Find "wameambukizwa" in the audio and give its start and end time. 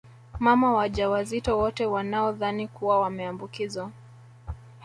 3.01-3.91